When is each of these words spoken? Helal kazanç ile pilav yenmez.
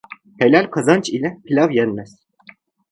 Helal 0.39 0.69
kazanç 0.71 1.09
ile 1.09 1.37
pilav 1.45 1.71
yenmez. 1.71 2.19